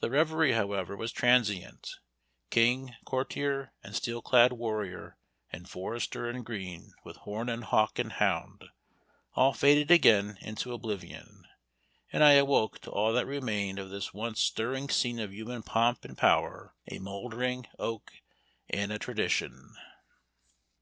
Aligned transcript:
The 0.00 0.10
reverie 0.10 0.52
however 0.52 0.94
was 0.98 1.10
transient; 1.12 1.92
king, 2.50 2.94
courtier, 3.06 3.72
and 3.82 3.96
steel 3.96 4.20
clad 4.20 4.52
warrior, 4.52 5.16
and 5.50 5.66
forester 5.66 6.28
in 6.28 6.42
green, 6.42 6.92
with 7.04 7.16
horn, 7.16 7.48
and 7.48 7.64
hawk, 7.64 7.98
and 7.98 8.12
hound, 8.12 8.64
all 9.32 9.54
faded 9.54 9.90
again 9.90 10.36
into 10.42 10.74
oblivion, 10.74 11.46
and 12.12 12.22
I 12.22 12.32
awoke 12.32 12.80
to 12.82 12.90
all 12.90 13.14
that 13.14 13.24
remained 13.26 13.78
of 13.78 13.88
this 13.88 14.12
once 14.12 14.40
stirring 14.40 14.90
scene 14.90 15.18
of 15.18 15.32
human 15.32 15.62
pomp 15.62 16.04
and 16.04 16.18
power 16.18 16.74
a 16.90 16.98
mouldering 16.98 17.66
oak, 17.78 18.12
and 18.68 18.92
a 18.92 18.98
tradition. 18.98 19.74